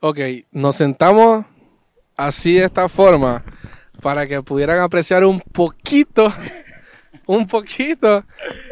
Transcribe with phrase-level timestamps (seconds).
[0.00, 0.18] Ok,
[0.52, 1.44] nos sentamos
[2.16, 3.42] así de esta forma
[4.00, 6.32] para que pudieran apreciar un poquito,
[7.26, 8.24] un poquito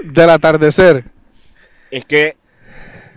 [0.04, 1.04] del atardecer.
[1.90, 2.36] Es que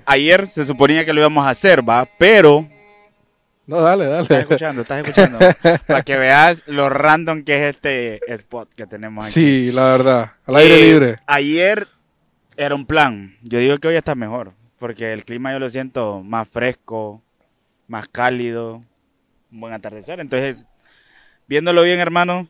[0.06, 2.68] ayer se suponía que lo íbamos a hacer, va, pero
[3.68, 4.24] No, dale, dale.
[4.24, 5.38] estás escuchando, estás escuchando,
[5.86, 9.34] para que veas lo random que es este spot que tenemos aquí.
[9.34, 10.32] Sí, la verdad.
[10.48, 11.20] Al aire Eh, libre.
[11.28, 11.88] Ayer
[12.58, 13.38] era un plan.
[13.44, 17.22] Yo digo que hoy está mejor, porque el clima yo lo siento más fresco,
[17.90, 18.82] más cálido,
[19.52, 20.22] un buen atardecer.
[20.22, 20.66] Entonces,
[21.48, 22.48] viéndolo bien, hermano,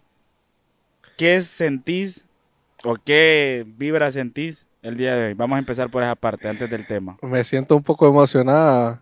[1.18, 2.28] ¿qué sentís
[2.86, 5.34] o qué vibra sentís el día de hoy?
[5.34, 7.18] Vamos a empezar por esa parte, antes del tema.
[7.24, 9.02] Me siento un poco emocionada.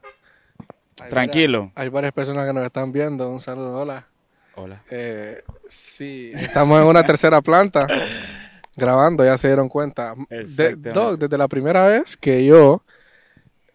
[1.02, 1.60] Hay Tranquilo.
[1.60, 3.30] varias- hay varias personas que nos están viendo.
[3.30, 4.08] Un saludo, hola.
[4.55, 4.82] Hola.
[4.90, 7.85] Eh, sí, estamos en una tercera planta
[8.76, 10.16] grabando, ya se dieron cuenta.
[10.30, 10.76] De-.
[10.76, 12.82] Doc, desde la primera vez que yo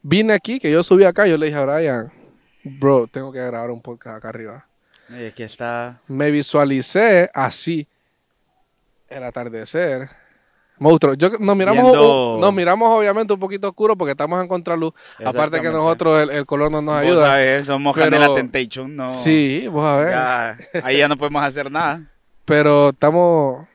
[0.03, 2.13] vine aquí, que yo subí acá, yo le dije a Brian,
[2.65, 4.67] bro, tengo que grabar un podcast acá arriba.
[5.09, 6.01] Y es que está...
[6.09, 7.87] Me visualicé así,
[9.09, 10.09] el atardecer.
[10.79, 14.95] Monstruo, yo, nos, miramos, Viendo- nos miramos obviamente un poquito oscuro porque estamos en contraluz.
[15.25, 17.27] Aparte que nosotros el, el color no nos Vos ayuda.
[17.27, 19.11] sabés, somos pero- Canela Temptation, no...
[19.11, 20.11] Sí, vos a ver.
[20.11, 22.11] Ya, ahí ya no podemos hacer nada.
[22.45, 23.69] Pero estamos,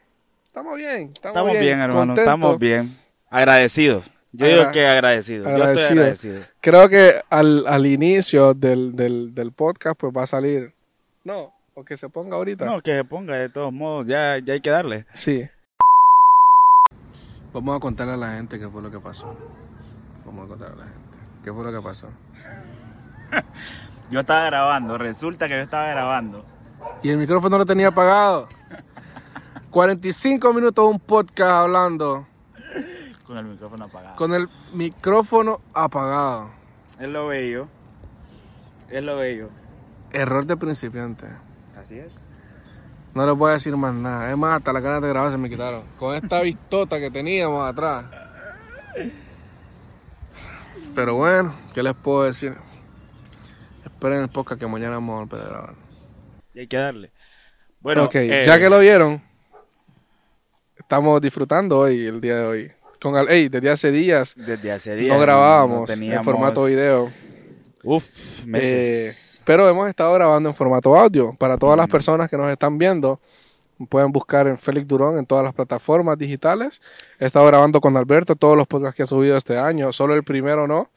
[0.47, 1.11] estamos bien.
[1.13, 2.23] Estamos, Estamos bien, hermano, contentos.
[2.23, 2.97] estamos bien.
[3.29, 4.09] Agradecidos.
[4.37, 5.43] Yo Agra- digo que agradecido.
[5.43, 6.01] Yo estoy agradecido.
[6.01, 6.41] agradecido.
[6.61, 10.73] Creo que al, al inicio del, del, del podcast pues va a salir...
[11.23, 12.65] No, o que se ponga ahorita.
[12.65, 15.05] No, que se ponga de todos modos, ya, ya hay que darle.
[15.13, 15.47] Sí.
[17.53, 19.35] Vamos a contarle a la gente qué fue lo que pasó.
[20.25, 21.17] Vamos a contarle a la gente.
[21.43, 22.07] ¿Qué fue lo que pasó?
[24.11, 26.45] Yo estaba grabando, resulta que yo estaba grabando.
[27.03, 28.47] Y el micrófono lo tenía apagado.
[29.71, 32.25] 45 minutos de un podcast hablando
[33.27, 34.15] Con el micrófono apagado.
[34.15, 36.49] con el micrófono apagado.
[36.97, 37.67] Es lo bello.
[38.89, 39.49] Es lo bello.
[40.13, 41.27] Error de principiante.
[41.77, 42.11] Así es.
[43.13, 44.31] No les voy a decir más nada.
[44.31, 45.81] Es más, hasta las ganas de grabar se me quitaron.
[45.99, 48.05] Con esta vistota que teníamos atrás.
[50.95, 52.55] Pero bueno, ¿qué les puedo decir?
[53.83, 55.75] Esperen el podcast que mañana vamos a volver a grabar.
[56.53, 57.11] Y hay que darle.
[57.81, 59.21] Bueno, eh, ya que lo vieron,
[60.77, 62.71] estamos disfrutando hoy, el día de hoy.
[63.01, 67.11] Con al, desde hace días desde hace días no grabábamos no en formato video.
[67.83, 69.37] Uf, meses.
[69.39, 71.33] Eh, pero hemos estado grabando en formato audio.
[71.35, 71.91] Para todas las Mm.
[71.91, 73.19] personas que nos están viendo,
[73.89, 76.81] pueden buscar en Félix Durón en todas las plataformas digitales.
[77.19, 79.91] He estado grabando con Alberto todos los podcasts que ha subido este año.
[79.93, 80.89] Solo el primero no,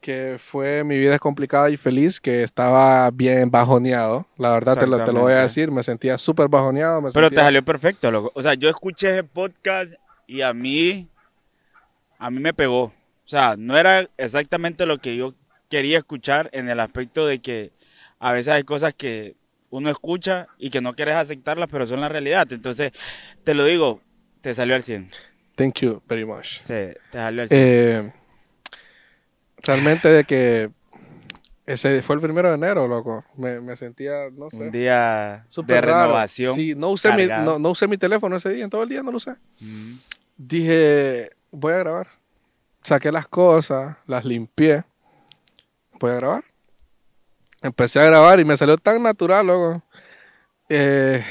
[0.00, 4.26] que fue Mi vida es complicada y feliz, que estaba bien bajoneado.
[4.38, 5.70] La verdad te lo, te lo voy a decir.
[5.70, 7.00] Me sentía súper bajoneado.
[7.00, 8.30] me Pero te salió perfecto, loco.
[8.34, 9.92] O sea, yo escuché ese podcast
[10.26, 11.08] y a mí,
[12.20, 12.82] a mí me pegó.
[12.82, 12.92] O
[13.24, 15.34] sea, no era exactamente lo que yo
[15.68, 17.72] quería escuchar en el aspecto de que
[18.18, 19.36] a veces hay cosas que
[19.70, 22.46] uno escucha y que no quieres aceptarlas, pero son la realidad.
[22.52, 22.92] Entonces,
[23.42, 24.00] te lo digo,
[24.42, 25.10] te salió al 100.
[25.56, 26.60] Thank you very much.
[26.60, 26.74] Sí,
[27.10, 27.60] te salió al 100.
[27.60, 28.12] Eh,
[29.62, 30.70] realmente de que
[31.64, 33.24] ese fue el primero de enero, loco.
[33.36, 34.58] Me, me sentía, no sé.
[34.58, 36.02] Un día de raro.
[36.02, 36.54] renovación.
[36.54, 39.02] Sí, no usé, mi, no, no usé mi teléfono ese día, en todo el día
[39.02, 39.36] no lo usé.
[39.60, 39.94] Mm.
[40.36, 42.08] Dije, voy a grabar.
[42.82, 44.84] Saqué las cosas, las limpié.
[45.98, 46.44] Voy a grabar.
[47.62, 49.82] Empecé a grabar y me salió tan natural, loco.
[50.68, 51.22] eh,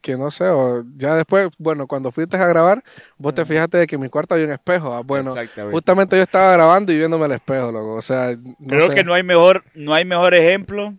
[0.00, 2.84] que no sé, o ya después, bueno, cuando fuiste a grabar,
[3.16, 4.92] vos te fijaste de que en mi cuarto había un espejo.
[4.92, 5.34] ah, Bueno,
[5.72, 7.94] justamente yo estaba grabando y viéndome el espejo, loco.
[7.94, 8.94] O sea, no Creo sé.
[8.94, 10.92] que no hay mejor, no hay mejor ejemplo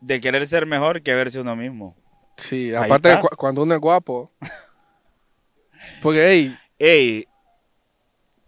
[0.00, 1.96] de querer ser mejor que verse uno mismo.
[2.36, 4.30] Sí, Ahí aparte de cu- cuando uno es guapo.
[6.02, 7.26] Porque, hey, Ey,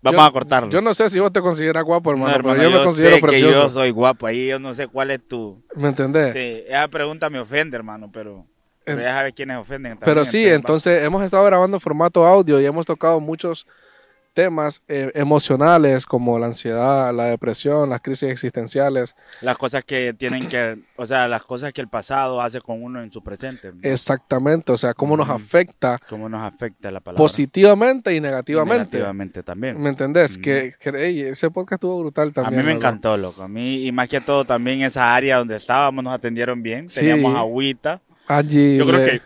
[0.07, 0.71] vamos yo- a cortarlo.
[0.71, 3.15] Yo no sé si vos te consideras guapo, hermano, No, hermano, pero yo, me considero
[3.17, 3.63] sé que precioso.
[3.65, 4.27] yo soy guapo.
[4.27, 5.63] Ahí yo no sé cuál es tu.
[5.75, 6.33] ¿Me entendés?
[6.33, 8.47] Sí, esa pregunta me ofende, hermano, pero.
[8.85, 9.99] pero ya sabes quiénes ofenden.
[9.99, 13.67] Pero sí, entonces hemos estado grabando formato audio y hemos tocado muchos
[14.37, 19.17] temas eh, emocionales como la ansiedad, la depresión, las crisis existenciales.
[19.41, 20.79] Las cosas que tienen que.
[20.97, 23.73] O sea, las cosas que el pasado hace con uno en su presente.
[23.83, 27.19] Exactamente, o sea, cómo nos afecta Cómo nos afecta la palabra.
[27.19, 28.99] positivamente y Y negativamente.
[28.99, 29.81] Negativamente también.
[29.81, 30.39] ¿Me entendés?
[30.39, 30.43] Mm.
[30.43, 32.61] Que, que, ese podcast estuvo brutal A también.
[32.61, 32.87] mí me loco.
[32.87, 33.43] encantó, loco.
[33.43, 36.91] A mí, y más que todo, también esa área donde estábamos nos atendieron bien.
[36.91, 37.01] Sí.
[37.01, 38.03] Teníamos agüita.
[38.29, 39.23] Allí Yo creo le- que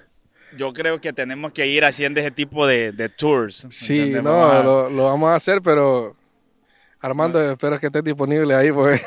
[0.56, 3.66] yo creo que tenemos que ir haciendo ese tipo de, de tours.
[3.70, 4.22] Sí, ¿entendés?
[4.24, 6.16] no, Vamos a- lo, lo vamos a hacer, pero
[7.00, 9.00] Armando, espero que estés disponible ahí, porque,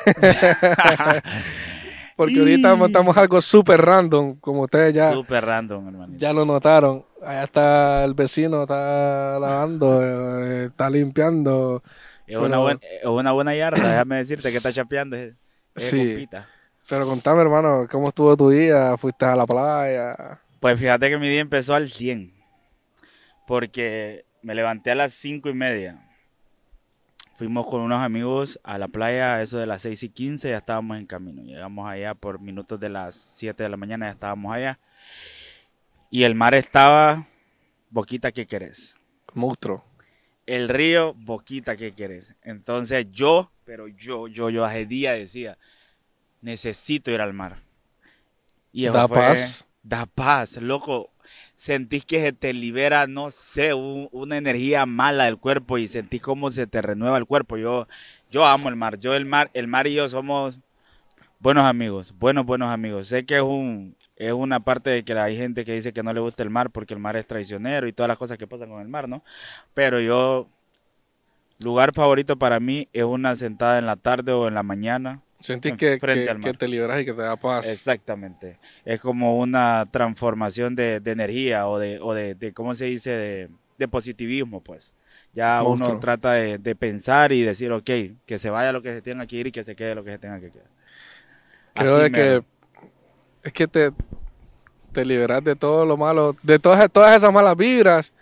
[2.16, 6.14] porque ahorita montamos algo súper random, como ustedes ya, Súper random, hermano.
[6.18, 7.06] ya lo notaron.
[7.26, 11.84] Allá está el vecino, está lavando, eh, está limpiando.
[12.28, 15.16] Es una, buena, es una buena yarda, déjame decirte que está chapeando.
[15.16, 15.34] Es,
[15.76, 15.98] es Sí.
[15.98, 16.48] compita.
[16.90, 18.98] Pero contame, hermano, ¿cómo estuvo tu día?
[18.98, 20.40] ¿Fuiste a la playa?
[20.64, 22.34] Pues fíjate que mi día empezó al 100.
[23.46, 26.10] Porque me levanté a las cinco y media.
[27.36, 30.98] Fuimos con unos amigos a la playa, eso de las 6 y 15, ya estábamos
[30.98, 31.42] en camino.
[31.42, 34.80] Llegamos allá por minutos de las 7 de la mañana, ya estábamos allá.
[36.10, 37.28] Y el mar estaba,
[37.90, 38.96] boquita, ¿qué querés?
[39.34, 39.84] Monstruo.
[40.46, 42.36] El río, boquita, ¿qué querés?
[42.42, 45.58] Entonces yo, pero yo, yo, yo hace día decía,
[46.40, 47.64] necesito ir al mar.
[48.72, 49.68] Y eso Da fue- paz.
[49.84, 51.10] Da paz, loco.
[51.56, 56.22] Sentís que se te libera, no sé, un- una energía mala del cuerpo y sentís
[56.22, 57.58] cómo se te renueva el cuerpo.
[57.58, 57.88] Yo,
[58.32, 59.00] yo amo el mar.
[59.00, 60.60] Yo el mar, el mar y yo somos
[61.40, 63.08] buenos amigos, buenos, buenos amigos.
[63.10, 66.14] Sé que es un, es una parte de que hay gente que dice que no
[66.14, 68.70] le gusta el mar porque el mar es traicionero y todas las cosas que pasan
[68.70, 69.24] con el mar, ¿no?
[69.76, 70.50] Pero yo,
[71.60, 75.22] lugar favorito para mí es una sentada en la tarde o en la mañana.
[75.44, 77.68] Sentís que, que- te liberas y que te da paz.
[77.68, 78.60] Exactamente.
[78.86, 83.12] Es como una transformación de, de energía o de, o de, de, ¿cómo se dice?
[83.12, 84.94] De, de positivismo, pues.
[85.34, 85.96] Ya Monstruo.
[85.96, 87.90] uno trata de, de pensar y decir, ok,
[88.26, 90.12] que se vaya lo que se tenga que ir y que se quede lo que
[90.12, 90.68] se tenga que quedar.
[91.74, 92.44] Creo Así de que
[93.44, 93.92] es que te,
[94.92, 98.14] te liberas de todo lo malo, de todas, todas esas malas vibras.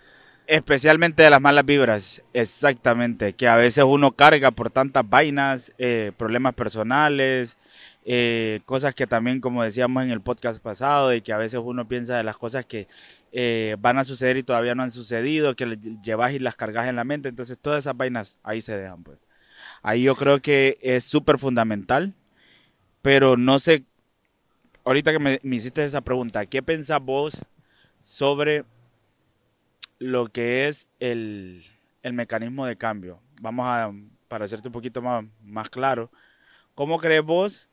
[0.48, 6.12] Especialmente de las malas vibras, exactamente, que a veces uno carga por tantas vainas, eh,
[6.16, 7.56] problemas personales,
[8.04, 11.86] eh, cosas que también, como decíamos en el podcast pasado, y que a veces uno
[11.86, 12.88] piensa de las cosas que
[13.30, 16.88] eh, van a suceder y todavía no han sucedido, que le- llevas y las cargas
[16.88, 19.04] en la mente, entonces todas esas vainas ahí se dejan.
[19.04, 19.18] Pues.
[19.82, 22.12] Ahí yo creo que es súper fundamental,
[23.00, 23.84] pero no sé,
[24.84, 27.42] ahorita que me, me hiciste esa pregunta, ¿qué pensás vos
[28.02, 28.64] sobre
[30.02, 31.64] lo que es el,
[32.02, 33.20] el mecanismo de cambio.
[33.40, 33.92] Vamos a,
[34.28, 36.10] para hacerte un poquito más, más claro,
[36.74, 37.70] ¿cómo crees vos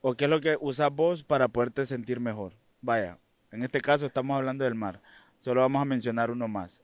[0.00, 2.54] o qué es lo que usas vos para poderte sentir mejor?
[2.82, 3.18] Vaya,
[3.52, 5.00] en este caso estamos hablando del mar,
[5.40, 6.82] solo vamos a mencionar uno más.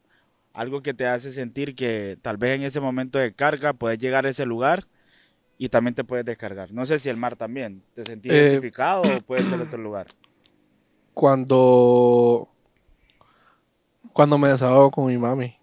[0.55, 4.27] Algo que te hace sentir que tal vez en ese momento de carga puedes llegar
[4.27, 4.89] a ese lugar
[5.59, 6.73] y también te puedes descargar.
[6.73, 10.09] No sé si el mar también, ¿te sentís Eh, identificado o puede ser otro lugar?
[11.15, 12.49] Cuando,
[14.13, 15.57] cuando me desahogo con mi mami.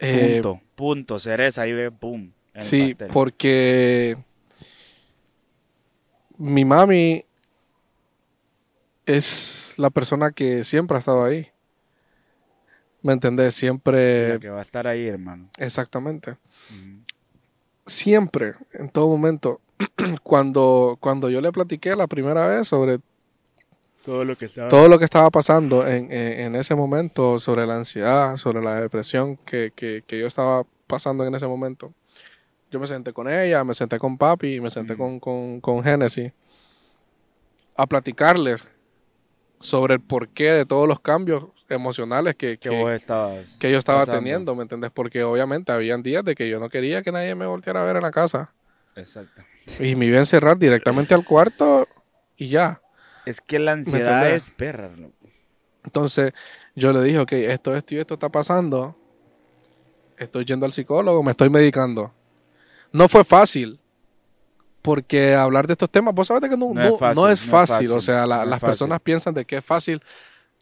[0.00, 2.32] Eh, Punto, punto, cereza, ahí ve, boom.
[2.58, 3.10] Sí, pastel.
[3.12, 4.16] porque
[6.38, 7.24] mi mami
[9.06, 11.48] es la persona que siempre ha estado ahí.
[13.02, 13.54] ¿Me entendés?
[13.54, 15.48] Siempre, La que va a estar ahí, hermano.
[15.58, 16.36] exactamente.
[17.86, 19.60] Siempre, en todo momento.
[20.24, 22.98] Cuando, cuando yo le platiqué la primera vez sobre
[24.04, 24.68] Todo lo que estaba.
[24.68, 28.80] todo lo que estaba pasando en, en- en ese momento, sobre la ansiedad, sobre la
[28.80, 31.92] depresión que, que- que yo estaba pasando en ese momento,
[32.70, 36.32] yo me senté con ella, me senté con papi, me senté con, con, con Genesis
[37.76, 38.66] a platicarles
[39.60, 43.56] sobre el porqué de todos los cambios emocionales que, que que- vos estabas.
[43.58, 44.20] que yo estaba pasando.
[44.20, 44.90] teniendo, ¿me entendés?
[44.92, 47.96] Porque obviamente habían días de que yo no quería que nadie me volteara a ver
[47.96, 48.52] en la casa.
[48.96, 49.42] Exacto.
[49.80, 51.86] Y me iba a encerrar directamente al cuarto
[52.36, 52.80] y ya.
[53.28, 54.90] Es que la ansiedad es perra.
[55.84, 56.32] Entonces
[56.74, 58.96] yo le dije, ok, esto, esto y esto está pasando.
[60.16, 62.12] Estoy yendo al psicólogo, me estoy medicando.
[62.92, 63.78] No fue fácil.
[64.82, 67.90] Porque hablar de estos temas, vos sabés que no, No es fácil, no es fácil.
[67.92, 68.66] O sea, la- las fácil.
[68.70, 70.02] personas piensan de que es fácil.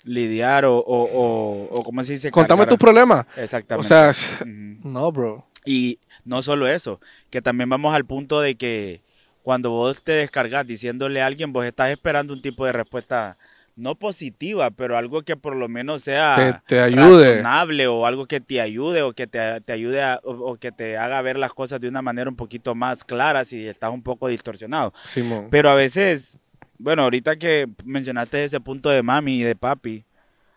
[0.04, 2.30] Lidiar o, o, o, o ¿cómo se dice?
[2.30, 3.26] Contame Cargar- tus problemas.
[3.36, 3.88] O Exactamente.
[3.88, 4.48] sea, Ujú.
[4.88, 5.46] no, bro.
[5.64, 9.02] Y no solo eso, que también vamos al punto de que
[9.46, 13.36] cuando vos te descargas diciéndole a alguien, vos estás esperando un tipo de respuesta
[13.76, 17.36] no positiva, pero algo que por lo menos sea Te- te ayude.
[17.36, 20.72] razonable o algo que te ayude o que te, te ayude a- o, o que
[20.72, 24.02] te haga ver las cosas de una manera un poquito más clara si estás un
[24.02, 24.92] poco distorsionado.
[25.04, 25.46] Simón.
[25.48, 26.40] Pero a veces,
[26.80, 30.04] bueno, ahorita que mencionaste ese punto de mami y de papi,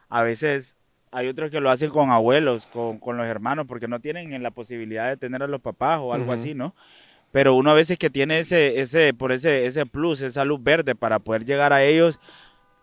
[0.10, 0.76] a veces
[1.12, 4.50] hay otros que lo hacen con abuelos, con, con los hermanos, porque no tienen la
[4.50, 6.74] posibilidad de tener a los papás o algo así, ¿no?
[7.32, 10.96] Pero uno a veces que tiene ese, ese, por ese, ese plus, esa luz verde
[10.96, 12.20] para poder llegar a ellos,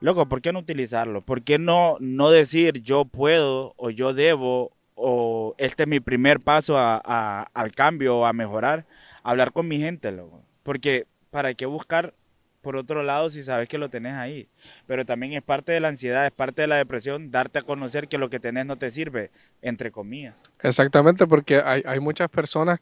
[0.01, 1.21] loco, ¿por qué no utilizarlo?
[1.21, 6.41] ¿Por qué no, no decir yo puedo o yo debo o este es mi primer
[6.41, 8.87] paso a, al cambio o a mejorar?
[9.23, 10.43] Hablar con mi gente, loco.
[10.63, 12.15] Porque ¿para qué buscar
[12.63, 14.49] por otro lado si sabes que lo tenés ahí?
[14.87, 18.09] Pero también es parte de la ansiedad, es parte de la depresión, darte a conocer
[18.09, 20.35] que lo que tenés no te sirve, entre comillas.
[20.61, 22.81] Exactamente, porque hay, hay muchas personas,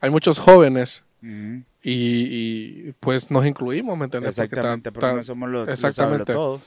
[0.00, 4.36] hay muchos jóvenes y, y, pues nos incluimos, ¿me entiendes?
[4.36, 6.32] Porque Exactamente, porque ta- no somos los, los exactamente.
[6.32, 6.60] todo.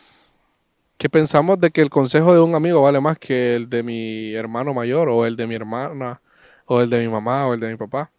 [0.97, 4.33] que pensamos de que el consejo de un amigo vale más que el de mi
[4.33, 6.21] hermano mayor o el de mi hermana
[6.65, 8.11] o el de mi mamá o el de mi papá.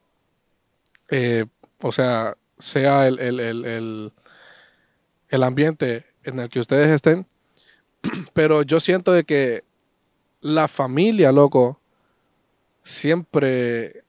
[1.10, 1.44] Eh,
[1.82, 4.12] o sea, sea el, el, el, el,
[5.28, 7.26] el ambiente en el que ustedes estén.
[8.32, 9.64] Pero yo siento de que
[10.40, 11.78] la familia, loco,
[12.82, 14.04] siempre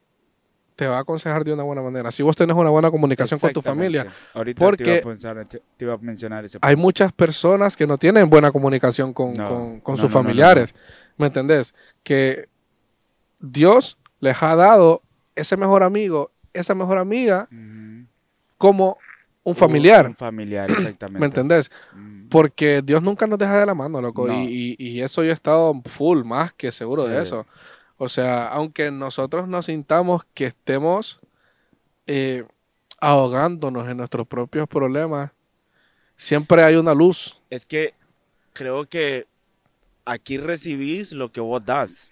[0.82, 2.10] te va a aconsejar de una buena manera.
[2.10, 5.44] Si vos tenés una buena comunicación con tu familia, Ahorita porque- te, iba a pensar-
[5.48, 9.34] te- te iba a mencionar ese hay muchas personas que no tienen buena comunicación con,
[9.34, 10.74] No, con- con no, sus no, familiares.
[11.16, 11.74] ¿Me entendés?
[12.02, 12.48] Que
[13.40, 15.02] Dios les ha dado
[15.34, 17.48] ese mejor amigo, esa mejor amiga,
[18.58, 18.98] como
[19.44, 20.06] un familiar.
[20.08, 21.18] Un familiar, exactamente.
[21.20, 21.70] ¿Me entendés?
[21.94, 22.28] Mm.
[22.28, 24.26] Porque Dios nunca nos deja de la mano, loco.
[24.28, 24.34] No.
[24.42, 27.46] Y, y- y eso yo he estado full, más que seguro de eso.
[28.04, 31.20] O sea, aunque nosotros nos sintamos que estemos
[32.08, 32.44] eh,
[33.00, 35.30] ahogándonos en nuestros propios problemas,
[36.16, 37.40] siempre hay una luz.
[37.48, 37.94] Es que
[38.54, 39.28] creo que
[40.04, 42.10] aquí recibís lo que vos das.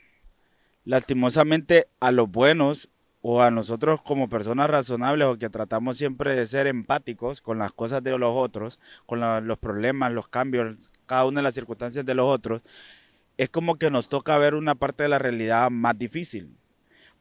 [0.84, 2.88] Lastimosamente a los buenos
[3.20, 7.72] o a nosotros como personas razonables o que tratamos siempre de ser empáticos con las
[7.72, 12.14] cosas de los otros, con los problemas, los cambios, cada una de las circunstancias de
[12.14, 12.62] los otros,
[13.40, 16.58] es como que nos toca ver una parte de la realidad más difícil.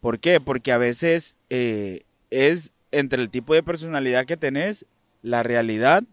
[0.02, 0.42] ¿Por qué?
[0.42, 4.86] Porque a veces eh, es entre el tipo de personalidad que tenés,
[5.22, 6.04] la realidad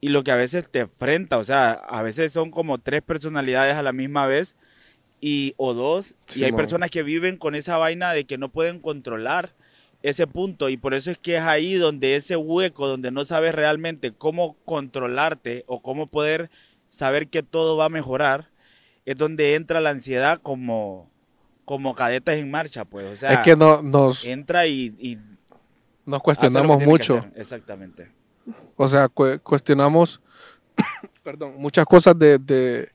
[0.00, 1.38] y lo que a veces te enfrenta.
[1.38, 4.56] O sea, a veces son como tres personalidades a la misma vez
[5.20, 6.16] y o dos.
[6.34, 9.54] y hay personas que viven con esa vaina de que no pueden controlar
[10.02, 13.54] ese punto y por eso es que es ahí donde ese hueco donde no sabes
[13.54, 16.50] realmente cómo controlarte o cómo poder
[16.88, 18.55] saber que todo va a mejorar
[19.06, 21.08] es donde entra la ansiedad como
[21.64, 25.18] como cadetas en marcha pues o sea es que no, nos, entra y, y
[26.04, 27.24] nos cuestionamos mucho.
[27.34, 28.10] exactamente
[28.76, 30.20] O sea, cu- cuestionamos
[31.24, 32.90] perdón, muchas cosas de, de,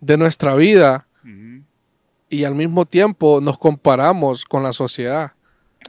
[0.00, 1.06] de nuestra vida
[2.30, 5.32] y al mismo tiempo nos comparamos con la sociedad.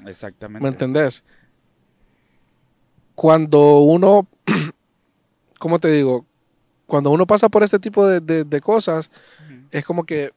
[0.05, 1.23] exactamente ¿Me entendés?
[3.15, 4.27] Cuando uno,
[5.59, 6.25] ¿cómo te digo?
[6.89, 9.09] Cuando uno pasa por este tipo de, de- de cosas,
[9.71, 10.31] es como que,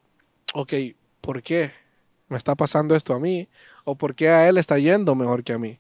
[0.55, 0.73] ok,
[1.21, 1.73] ¿por qué
[2.29, 3.49] me está pasando esto a mí?
[3.85, 5.79] ¿O por qué a él está yendo mejor que a mí?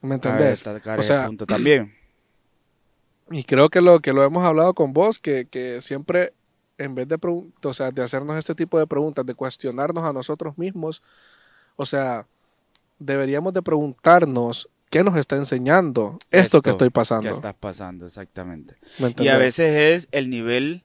[0.00, 0.60] ¿Me entendés?
[0.66, 1.92] O ese sea, punto también
[3.30, 6.32] Y creo que lo que lo hemos hablado con vos, que, que siempre
[6.78, 10.56] en vez de, o sea, de hacernos este tipo de preguntas, de cuestionarnos a nosotros
[10.56, 11.02] mismos,
[11.74, 12.26] o sea,
[13.00, 17.28] deberíamos de preguntarnos qué nos está enseñando esto, que estoy pasando.
[17.28, 19.74] que estás pasando exactamente ¿me y a veces
[20.04, 20.84] es el nivel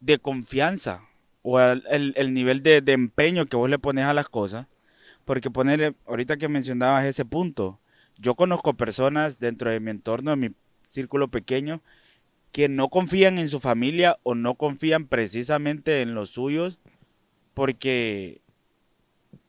[0.00, 1.02] de confianza
[1.42, 4.66] o el, el- el nivel de, de empeño que vos le pones a las cosas
[5.24, 7.78] porque ponerle ahorita que mencionabas ese punto
[8.18, 10.50] yo conozco personas dentro de mi entorno de mi
[10.88, 11.80] círculo pequeño
[12.52, 16.78] que no confían en su familia o no confían precisamente en los suyos
[17.54, 18.40] porque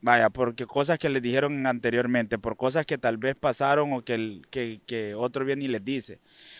[0.01, 4.13] vaya, porque cosas que les dijeron anteriormente, por cosas que tal vez pasaron o que,
[4.13, 6.19] el- que, que otro viene y les dice.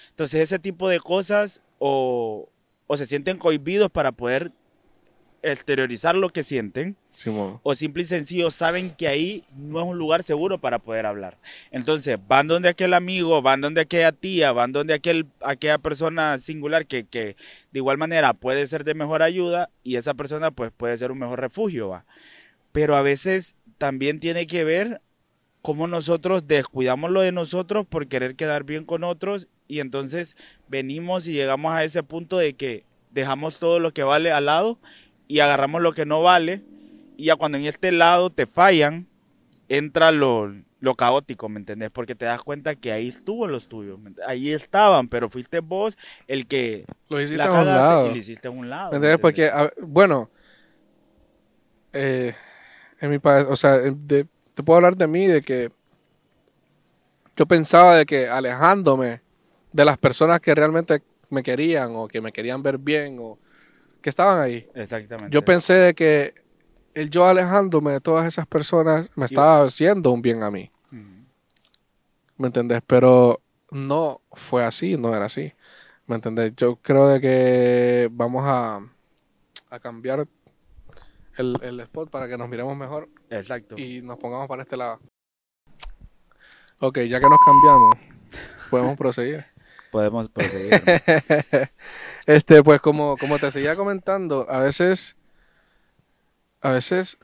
[0.09, 2.49] Entonces ese tipo de cosas o,
[2.87, 4.51] o se sienten cohibidos para poder
[5.41, 6.97] exteriorizar lo que sienten
[7.63, 11.37] o simple y sencillo saben que ahí no es un lugar seguro para poder hablar.
[11.71, 16.85] Entonces van donde aquel amigo, van donde aquella tía, van donde aquel, aquella persona singular
[16.85, 17.35] que, que
[17.71, 21.19] de igual manera puede ser de mejor ayuda y esa persona pues puede ser un
[21.19, 21.89] mejor refugio.
[21.89, 22.05] ¿va?
[22.71, 25.01] Pero a veces también tiene que ver
[25.61, 30.35] cómo nosotros descuidamos lo de nosotros por querer quedar bien con otros y entonces
[30.67, 34.79] venimos y llegamos a ese punto de que dejamos todo lo que vale al lado
[35.27, 36.61] y agarramos lo que no vale
[37.17, 39.07] y ya cuando en este lado te fallan,
[39.67, 41.91] entra lo, lo caótico, ¿me entendés?
[41.91, 45.59] Porque te das cuenta que ahí estuvo los tuyos, ¿me ent- ahí estaban, pero fuiste
[45.59, 45.97] vos
[46.27, 48.07] el que Lo hiciste la a un lado.
[48.07, 48.91] y le hiciste a un lado.
[48.99, 49.17] ¿Me.
[49.17, 50.29] Porque, a- bueno,
[51.93, 52.33] eh,
[52.99, 55.71] en mi país, o sea, de- te puedo hablar de mí, de que
[57.35, 59.21] yo pensaba de que alejándome
[59.71, 63.37] de las personas que realmente me querían o que me querían ver bien o
[64.01, 65.31] que estaban ahí, Exactamente.
[65.33, 66.33] yo pensé de que
[66.93, 70.71] el yo alejándome de todas esas personas me estaba haciendo un bien a mí.
[72.37, 72.81] ¿me entendés?
[72.87, 75.51] Pero no fue así, no era así,
[76.07, 76.53] ¿me entendés?
[76.55, 78.79] Yo creo de que vamos a,
[79.69, 80.25] a cambiar
[81.39, 83.77] el, el spot para que nos miremos mejor Exacto.
[83.77, 84.99] y nos pongamos para este lado.
[86.79, 87.95] Ok, ya que nos cambiamos,
[88.69, 89.45] podemos proseguir.
[89.91, 90.83] Podemos proseguir.
[92.27, 95.17] este, pues como, como te seguía comentando, a veces,
[96.61, 97.17] a veces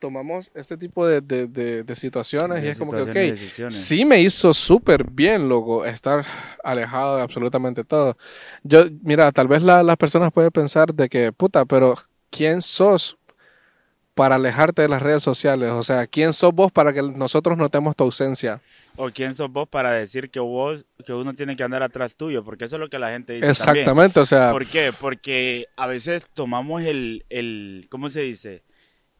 [0.00, 4.20] tomamos este tipo de, de, de- de situaciones y es como que, ok, sí me
[4.20, 6.24] hizo súper bien, loco, estar
[6.64, 8.16] alejado de absolutamente todo.
[8.64, 11.94] Yo, mira, tal vez la- las personas pueden pensar de que, puta, pero
[12.30, 13.17] ¿quién sos
[14.18, 15.70] para alejarte de las redes sociales?
[15.70, 18.60] O sea, ¿quién sos vos para que nosotros notemos tu ausencia?
[19.00, 22.42] o quién sos vos para decir que vos que uno tiene que andar atrás tuyo,
[22.42, 24.92] porque eso es lo que la gente dice Exactamente, o sea, ¿Por qué?
[24.98, 28.64] Porque a veces tomamos el, el ¿cómo se dice?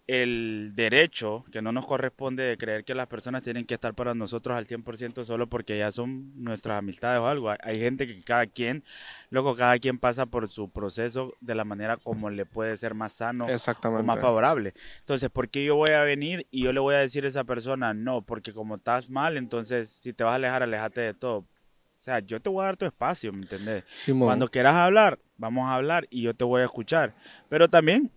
[0.09, 4.15] El derecho que no nos corresponde de creer que las personas tienen que estar para
[4.15, 7.51] nosotros al 100% solo porque ya son nuestras amistades o algo.
[7.63, 8.83] Hay, gente que cada quien,
[9.29, 13.13] luego cada quien pasa por su proceso de la manera como le puede ser más
[13.13, 14.03] sano o exactamente.
[14.03, 14.73] más favorable.
[15.01, 17.45] Entonces, ¿por qué yo voy a venir y yo le voy a decir a esa
[17.45, 18.23] persona no?
[18.23, 21.41] Porque como estás mal, entonces si te vas a alejar, alejate de todo.
[21.41, 23.85] O sea, yo te voy a dar tu espacio, ¿me entendés?
[23.93, 24.29] Simón.
[24.29, 27.13] Cuando quieras hablar, vamos a hablar y yo te voy a escuchar.
[27.51, 28.11] Pero también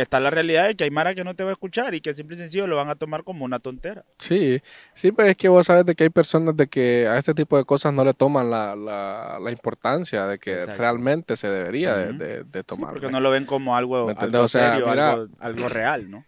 [0.00, 2.14] está la realidad de que hay Mara que no te va a escuchar y que
[2.14, 4.04] simple y sencillo lo van a tomar como una tontera.
[4.18, 4.60] Sí,
[4.94, 7.56] sí, pues es que vos sabes de que hay personas de que a este tipo
[7.56, 10.80] de cosas no le toman la, la, la importancia de que Exacto.
[10.80, 12.92] realmente se debería de, de, tomar.
[12.92, 16.24] porque no lo ven como algo, algo O sea, serio, mira- algo, algo real, ¿no?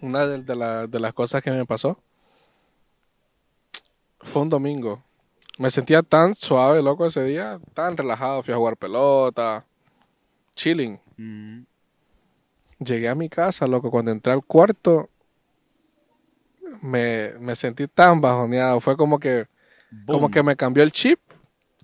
[0.00, 2.00] Una de, de la- de las cosas que me pasó
[4.20, 5.02] fue un domingo.
[5.58, 8.42] Me sentía tan suave, loco, ese día, tan relajado.
[8.42, 9.64] Fui a jugar pelota,
[10.54, 11.00] chilling.
[12.78, 15.10] Llegué a mi casa, loco, cuando entré al cuarto,
[16.80, 18.80] me, me sentí tan bajoneado.
[18.80, 19.46] Fue como que,
[20.06, 21.18] como que me cambió el chip.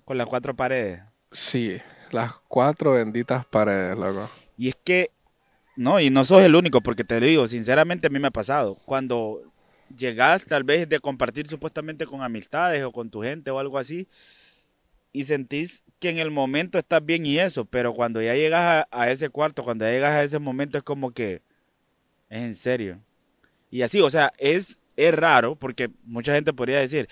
[0.05, 1.01] Con las cuatro paredes.
[1.31, 1.77] Sí,
[2.11, 4.29] las cuatro benditas paredes, loco.
[4.57, 5.11] Y es que,
[5.75, 8.75] no, y no sos el único, porque te digo, sinceramente a mí me ha pasado.
[8.85, 9.41] Cuando
[9.95, 14.07] llegas tal vez de compartir supuestamente con amistades o con tu gente o algo así,
[15.15, 19.03] y sentís que en el momento estás bien y eso, pero cuando ya llegas a,
[19.03, 21.35] a ese cuarto, cuando ya llegas a ese momento es como que
[22.29, 22.99] es en serio.
[23.71, 27.07] Y así, o sea, es, es raro, porque mucha gente podría decir,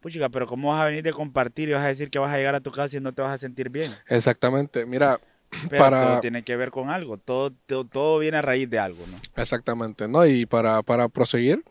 [0.00, 2.38] puchica, pero ¿cómo vas a venir de compartir y vas a decir que vas a
[2.38, 3.92] llegar a tu casa y no te vas a sentir bien?
[4.08, 4.86] Exactamente.
[4.86, 5.20] Mira,
[5.68, 8.78] Pero Para- todo tiene que ver con algo, todo, todo, todo viene a raíz de
[8.78, 9.18] algo, ¿no?
[9.36, 10.24] Exactamente, ¿no?
[10.24, 11.62] Y para, para proseguir,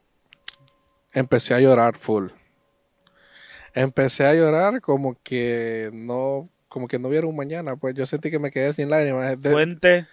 [1.13, 2.27] empecé a llorar full.
[3.79, 8.31] Empecé a llorar como que no, como que no hubiera un mañana, pues yo sentí
[8.31, 9.39] que me quedé sin lágrimas.
[9.39, 10.07] De- Fuente,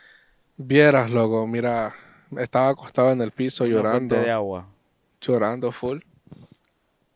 [0.58, 1.94] vieras, loco, mira,
[2.36, 4.68] estaba acostado en el piso una llorando, fuente de agua.
[5.18, 6.00] llorando full.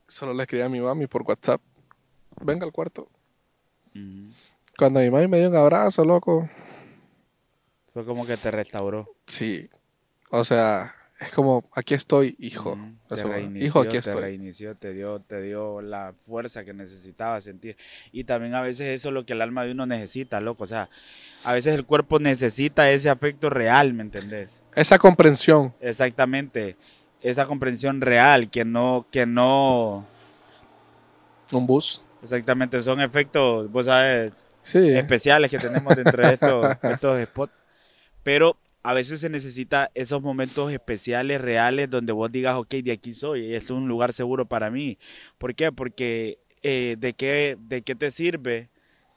[0.06, 1.60] Solo le escribí a mi mami por WhatsApp,
[2.40, 3.08] venga al cuarto.
[4.78, 6.48] Cuando mi mami me dio un abrazo, loco,
[7.92, 9.06] Fue como que te restauró.
[9.26, 9.68] sí,
[10.30, 12.78] o sea, es como, aquí estoy, hijo.
[13.08, 14.20] Te Eso, reinició, hijo, aquí te estoy.
[14.20, 17.76] reinició, te dio, te dio la fuerza que necesitaba sentir.
[18.12, 20.64] Y también a veces eso es lo que el alma de uno necesita, loco.
[20.64, 20.88] O sea,
[21.44, 24.60] a veces el cuerpo necesita ese afecto real, ¿me entendés?
[24.74, 25.74] Esa comprensión.
[25.80, 26.76] Exactamente.
[27.20, 30.06] Esa comprensión real, que no, que no,
[31.50, 32.04] Un bus.
[32.22, 34.90] exactamente, son efectos, vos sabes, Sí.
[34.90, 37.52] especiales que tenemos dentro de estos, estos spots.
[38.22, 38.56] Pero
[38.88, 43.54] a veces se necesita esos momentos especiales, reales, donde vos digas, ok, de aquí soy,
[43.54, 44.96] es un lugar seguro para mí.
[45.36, 45.70] ¿Por qué?
[45.72, 48.70] Porque eh, ¿de, qué, ¿de qué te sirve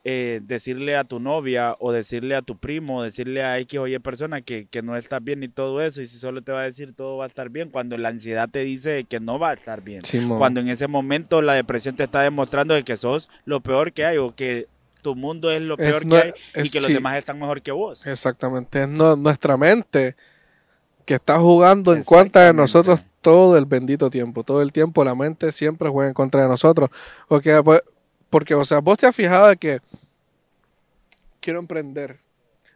[0.04, 3.88] eh, decirle a tu novia o decirle a tu primo, o decirle a X o
[3.88, 6.64] Y persona que, que no estás bien y todo eso, y si solo te va
[6.64, 9.52] a decir todo va a estar bien, cuando la ansiedad te dice que no va
[9.52, 10.02] a estar bien?
[10.38, 14.04] Cuando en ese momento la depresión te está demostrando de que sos lo peor que
[14.04, 14.68] hay o que
[15.02, 16.34] tu mundo es lo peor que hay
[16.66, 16.94] y que los sí.
[16.94, 18.06] demás están mejor que vos.
[18.06, 18.84] Exactamente.
[18.84, 20.16] Es no- nuestra mente
[21.06, 24.44] que está jugando en contra de nosotros todo el bendito tiempo.
[24.44, 26.90] Todo el tiempo la mente siempre juega en contra de nosotros.
[27.28, 27.62] Porque,
[28.30, 29.80] porque o sea, vos te has fijado de que
[31.40, 32.20] quiero emprender.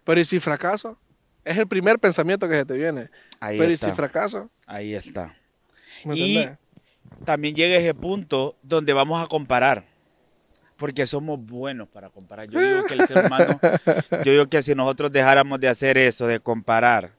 [0.04, 0.98] Pero ¿y si fracaso?
[1.44, 3.10] Es el primer pensamiento que se te viene.
[3.40, 4.50] Ahí Pero ¿y si fracaso?
[4.66, 5.36] Ahí está.
[6.04, 6.60] ¿Me Y- entendés?
[7.24, 9.86] También llega ese punto donde vamos a comparar.
[10.78, 12.50] Porque somos buenos para comparar.
[12.50, 13.60] Yo digo que el ser humano,
[14.24, 17.12] yo digo que si nosotros dejáramos de hacer eso, de comparar,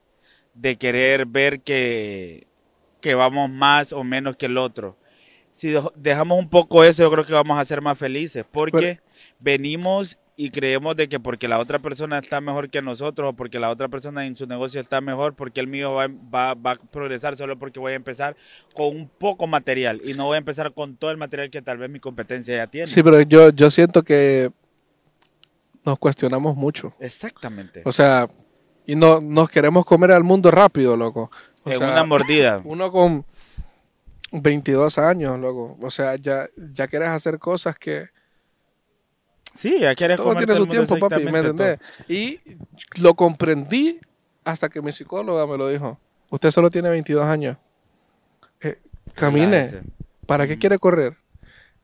[0.53, 2.45] de querer ver que,
[3.01, 4.95] que vamos más o menos que el otro,
[5.51, 8.45] si dej- dejamos un poco eso, yo creo que vamos a ser más felices.
[8.51, 8.99] Porque
[9.39, 13.59] venimos y creemos de que porque la otra persona está mejor que nosotros o porque
[13.59, 16.75] la otra persona en su negocio está mejor, porque el mío va, va, va a
[16.75, 18.37] progresar solo porque voy a empezar
[18.75, 21.79] con un poco material y no voy a empezar con todo el material que tal
[21.79, 22.85] vez mi competencia ya tiene.
[22.85, 24.51] Sí, pero yo, yo siento que
[25.83, 26.93] nos cuestionamos mucho.
[26.99, 27.81] Exactamente.
[27.83, 28.29] O sea,
[28.85, 31.31] y no, nos queremos comer al mundo rápido, loco.
[31.63, 32.61] O en sea, una mordida.
[32.63, 33.25] uno con
[34.31, 35.79] 22 años, loco.
[35.81, 38.09] O sea, ya, ya quieres hacer cosas que
[39.57, 41.79] Sí, ya quieres todo tiene su tiempo, papi, ¿me entendés?
[42.07, 42.39] Y
[43.01, 43.99] lo comprendí
[44.43, 45.99] hasta que mi psicóloga me lo dijo.
[46.29, 47.57] Usted solo tiene 22 años.
[48.61, 48.79] Eh,
[49.15, 49.81] camine.
[50.27, 51.17] ¿Para qué quiere correr?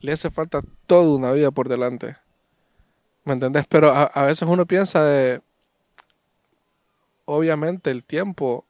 [0.01, 2.15] Le hace falta toda una vida por delante.
[3.23, 3.65] ¿Me entendés?
[3.67, 5.41] Pero a, a veces uno piensa de...
[7.25, 8.65] Obviamente el tiempo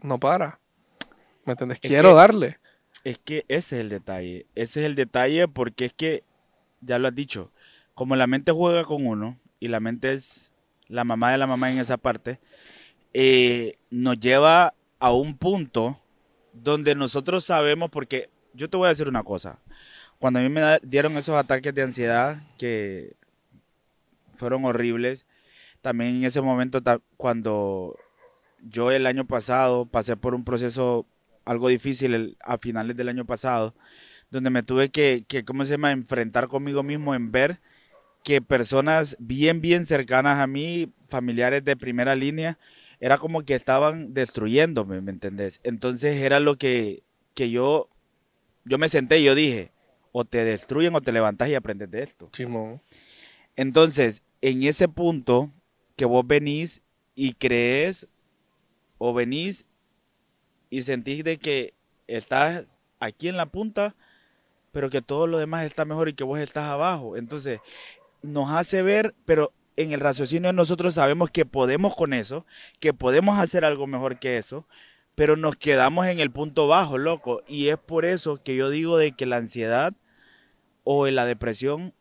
[0.00, 0.60] no para.
[1.44, 1.78] ¿Me entendés?
[1.82, 2.58] Es Quiero que- darle.
[3.04, 4.46] Es que ese es el detalle.
[4.54, 6.22] Ese es el detalle porque es que,
[6.80, 7.50] ya lo has dicho,
[8.00, 10.54] como la mente juega con uno y la mente es
[10.88, 12.40] la mamá de la mamá en esa parte,
[13.12, 16.00] eh, nos lleva a un punto
[16.54, 19.58] donde nosotros sabemos, porque yo te voy a decir una cosa,
[20.18, 23.16] cuando a mí me dieron esos ataques de ansiedad que
[24.38, 25.26] fueron horribles,
[25.82, 26.80] también en ese momento
[27.18, 27.98] cuando
[28.62, 31.04] yo el año pasado pasé por un proceso
[31.44, 33.74] algo difícil a finales del año pasado,
[34.30, 37.60] donde me tuve que, que, ¿cómo se llama?, enfrentar conmigo mismo en ver
[38.22, 42.58] que personas bien, bien cercanas a mí, familiares de primera línea,
[43.00, 45.60] era como que estaban destruyéndome, ¿me entendés?
[45.62, 47.02] Entonces era lo que,
[47.34, 47.88] que yo,
[48.64, 49.72] yo me senté y yo dije,
[50.12, 52.28] o te destruyen o te levantas y aprendes de esto.
[53.56, 55.50] Entonces, en ese punto
[55.96, 56.82] que vos venís
[57.14, 58.08] y crees
[58.98, 59.66] o venís
[60.68, 61.74] y sentís de que
[62.06, 62.64] estás
[63.00, 63.94] aquí en la punta,
[64.72, 67.16] pero que todo lo demás está mejor y que vos estás abajo.
[67.16, 67.60] Entonces,
[68.22, 72.44] nos hace ver, pero en el raciocinio nosotros sabemos que podemos con eso,
[72.80, 74.66] que podemos hacer algo mejor que eso,
[75.14, 77.42] pero nos quedamos en el punto bajo, loco.
[77.46, 79.94] Y es por eso que yo digo de que la ansiedad
[80.84, 81.94] o la depresión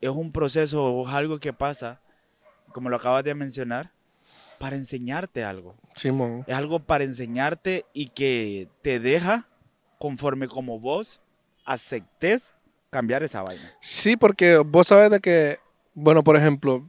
[0.00, 2.00] es un proceso o es algo que pasa,
[2.72, 3.92] como lo acabas de mencionar,
[4.58, 5.76] para enseñarte algo.
[5.96, 6.44] Simón.
[6.46, 9.48] Es algo para enseñarte y que te deja
[9.98, 11.20] conforme como vos
[11.64, 12.54] aceptes
[12.94, 13.72] cambiar esa vaina.
[13.80, 15.58] Sí, porque vos sabes de que
[15.94, 16.84] bueno, por ejemplo,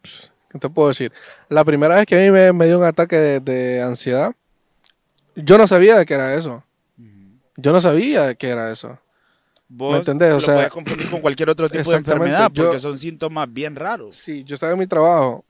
[0.50, 1.12] ¿qué te puedo decir?
[1.48, 4.36] La primera vez que a mí me, dio un ataque de, ansiedad,
[5.36, 6.63] yo no sabía de qué era eso.
[7.58, 9.00] Yo no sabía de qué era eso.
[9.68, 10.32] ¿Vos ¿Me entendés?
[10.32, 13.76] O lo sea, puedes confundir con cualquier otro tipo de enfermedad porque son síntomas bien
[13.76, 14.15] raros.
[14.15, 15.46] Sí, yo estaba en mi trabajo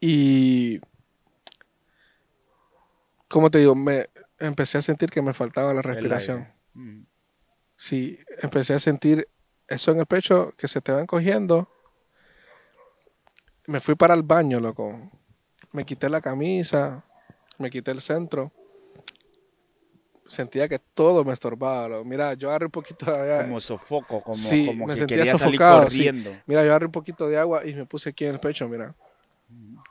[0.00, 0.80] y,
[3.28, 6.48] como te digo, me empecé a sentir que me faltaba la respiración.
[7.76, 9.28] Sí, empecé a sentir
[9.68, 11.68] eso en el pecho que se te va encogiendo
[13.66, 15.10] me fui para el baño, loco.
[15.72, 17.04] Me quité la camisa,
[17.58, 18.52] me quité el centro.
[20.26, 21.88] Sentía que todo me estorbaba.
[21.88, 22.04] Loco.
[22.04, 23.44] Mira, yo agarré un poquito de agua.
[23.44, 26.42] Como sofoco, como, sí, como me que sentía quería sofocado, salir corriendo.
[26.46, 28.94] Mira, yo agarré un poquito de agua y me puse aquí en el pecho, mira.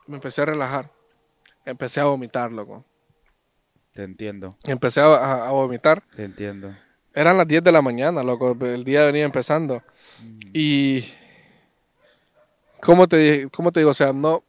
[0.07, 0.89] Me empecé a relajar.
[1.65, 2.85] Empecé a vomitar, loco.
[3.93, 4.57] Te entiendo.
[4.65, 6.03] Empecé a, a, vomitar.
[6.15, 6.75] Te entiendo.
[7.15, 8.55] Eran las 10 de la mañana, loco.
[8.61, 9.81] El día venía empezando.
[10.21, 10.39] Mm.
[10.53, 11.05] Y
[12.85, 13.89] ¿Cómo te, cómo te digo?
[13.89, 14.43] O sea, no,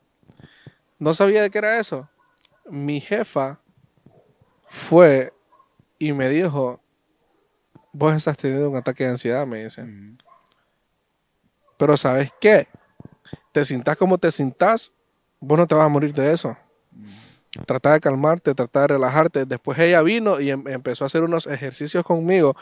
[0.99, 2.07] no sabía de qué era eso.
[2.69, 3.59] Mi jefa
[4.69, 5.33] fue
[5.99, 6.79] y me dijo,
[7.93, 9.87] vos estás teniendo un ataque de ansiedad, me dice.
[11.79, 12.69] Pero ¿sabes qué?
[13.53, 14.93] Te sintas como te sintas,
[15.41, 16.55] vos no te vas a morir de eso.
[17.65, 19.47] Trata de calmarte, trata de relajarte.
[19.47, 22.57] Después ella vino y em, empezó a hacer unos ejercicios conmigo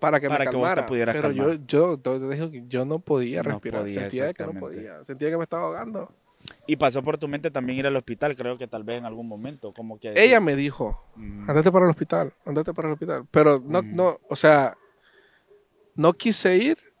[0.00, 0.84] para que me calmara.
[0.86, 3.88] pero yo, yo te dije que yo no podía respirar.
[3.88, 5.04] sentía que no podía.
[5.04, 6.10] Sentía que me estaba ahogando.
[6.66, 9.28] Y pasó por tu mente también ir al hospital, creo que tal vez en algún
[9.28, 10.12] momento, como que...
[10.16, 11.48] Ella me dijo, mm.
[11.48, 13.26] andate para el hospital, andate para el hospital.
[13.30, 13.94] Pero no, mm.
[13.94, 14.76] no, o sea,
[15.94, 16.91] no quise ir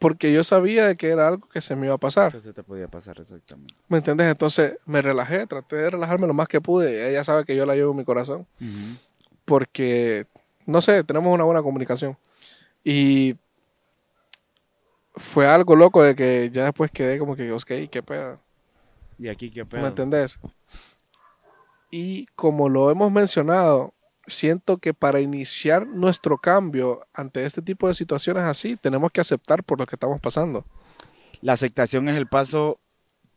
[0.00, 2.32] porque yo sabía de que era algo que se me iba a pasar.
[2.32, 3.74] Que se te podía pasar, exactamente.
[3.86, 4.28] ¿Me entiendes?
[4.28, 7.10] Entonces me relajé, traté de relajarme lo más que pude.
[7.10, 8.46] Ella sabe que yo la llevo en mi corazón.
[9.44, 10.26] Porque
[10.64, 12.16] no sé, tenemos una buena comunicación.
[12.82, 13.36] Y
[15.16, 18.40] fue algo loco de que ya después quedé como que, ok, qué pedo.
[19.18, 19.82] ¿Y aquí qué pedo?
[19.82, 20.38] ¿Me entendés?
[21.90, 23.92] Y como lo hemos mencionado,
[24.26, 29.64] siento que para iniciar nuestro cambio ante este tipo de situaciones así, tenemos que aceptar
[29.64, 30.64] por lo que estamos pasando.
[31.40, 32.78] La aceptación es el paso,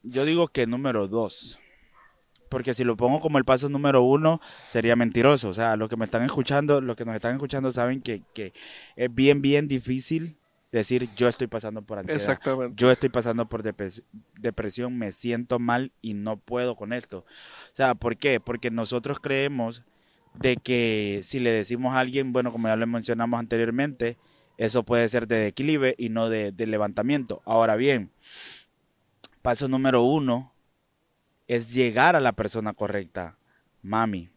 [0.04, 1.60] yo digo que número dos
[2.54, 5.50] porque si lo pongo como el paso número uno, sería mentiroso.
[5.50, 8.22] O sea, los que me están escuchando, los que nos están escuchando saben que,
[8.96, 10.38] es bien, bien difícil
[10.72, 12.16] decir yo estoy pasando por ansiedad.
[12.16, 12.76] Exactamente.
[12.78, 17.26] Yo estoy pasando por depresión, me siento mal y no puedo con esto.
[17.72, 18.40] O sea, ¿por qué?
[18.40, 19.84] Porque nosotros creemos
[20.36, 24.18] de que si le decimos a alguien, bueno, como ya lo mencionamos anteriormente,
[24.58, 27.42] eso puede ser de declive y no de, de levantamiento.
[27.46, 28.12] Ahora bien,
[29.42, 30.54] paso número uno
[31.48, 33.38] es llegar a la persona correcta.
[33.82, 34.30] Mami,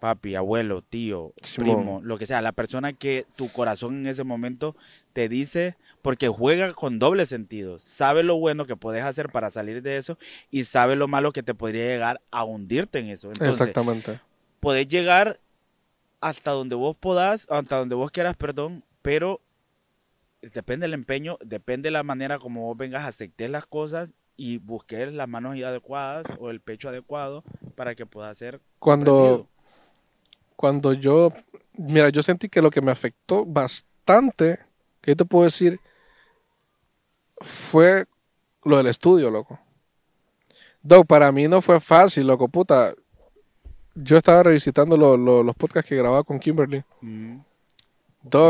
[0.00, 4.76] papi, abuelo, tío, primo, lo que sea, la persona que tu corazón en ese momento
[5.12, 9.82] te dice, porque juega con doble sentido, sabe lo bueno que puedes hacer para salir
[9.82, 10.18] de eso
[10.50, 13.30] y sabe lo malo que te podría llegar a hundirte en eso.
[13.32, 14.20] Exactamente.
[14.66, 15.38] Podés llegar
[16.20, 19.40] hasta donde vos podás, hasta donde vos quieras, perdón, pero
[20.42, 24.58] depende del empeño, depende de la manera como vos vengas a aceptar las cosas y
[24.58, 27.44] busqué las manos adecuadas o el pecho adecuado
[27.76, 29.46] para que pueda ser cuando
[30.56, 31.32] cuando yo
[31.74, 34.58] mira, yo sentí que lo que me afectó bastante,
[35.00, 35.78] que yo te puedo decir,
[37.40, 38.06] fue
[38.64, 39.60] lo del estudio, loco.
[40.82, 42.96] Dog, para mí no fue fácil, loco, puta.
[43.96, 46.84] Yo estaba revisitando lo- lo- los podcasts que grababa con Kimberly.
[47.00, 47.38] Mm.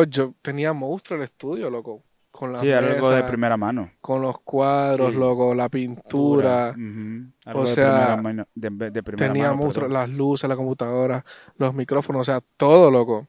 [0.09, 2.03] Yo tenía monstruo el estudio, loco.
[2.31, 3.91] Con la Sí, algo de primera mano.
[4.03, 5.19] con los cuadros, Sí.
[5.19, 6.69] loco, la pintura.
[6.71, 9.93] Algo O de sea, primera de, de primera tenía mano, monstruos, perdón.
[10.11, 11.25] las luces, la computadora,
[11.57, 13.27] los micrófonos, o sea, todo, loco.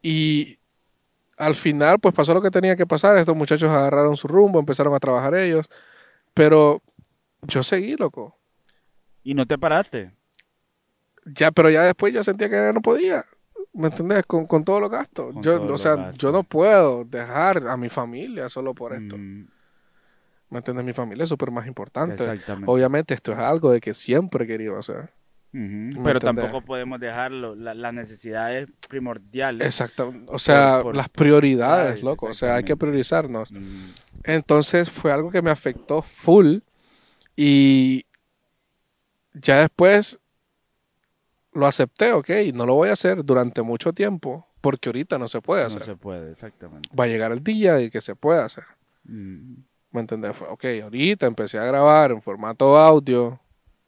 [0.00, 0.58] Y
[1.36, 3.16] al final, pues pasó lo que tenía que pasar.
[3.18, 5.68] Estos muchachos agarraron su rumbo, empezaron a trabajar ellos.
[6.34, 6.80] Pero
[7.42, 8.36] yo seguí, loco.
[9.22, 10.12] Y no te paraste.
[11.24, 13.24] Ya, pero ya después yo sentía que no podía.
[13.74, 14.24] ¿Me entendés?
[14.26, 15.32] Con, con todos los gastos.
[15.34, 16.18] Con Yo, o sea, gastos.
[16.18, 19.16] yo no puedo dejar a mi familia solo por esto.
[19.16, 19.46] Mm,
[20.50, 20.84] ¿Me entiendes?
[20.84, 22.14] Mi familia es súper más importante.
[22.14, 22.70] Exactamente.
[22.70, 25.10] Obviamente esto es algo de que siempre he querido hacer.
[25.54, 25.62] Ujú.
[25.62, 26.44] ¿Me Pero entendés?
[26.44, 27.54] tampoco podemos dejarlo.
[27.54, 29.64] la- las necesidades primordiales.
[29.66, 30.12] Exacto.
[30.26, 32.26] O sea, por- las prioridades, loco.
[32.26, 33.52] O sea, hay que priorizarnos.
[33.52, 33.90] Mm,
[34.24, 36.58] Entonces fue algo que me afectó full.
[37.36, 38.04] Y
[39.34, 40.18] ya después
[41.52, 42.30] lo acepté, ok.
[42.54, 44.46] No lo voy a hacer durante mucho tiempo.
[44.60, 45.82] Porque ahorita no se puede no hacer.
[45.82, 46.88] se puede, exactamente.
[46.98, 48.62] Va a llegar el día de que se pueda hacer.
[49.04, 49.54] Mm,
[49.90, 50.36] ¿Me entendés?
[50.36, 53.40] Fue, ok, ahorita empecé a grabar en formato audio,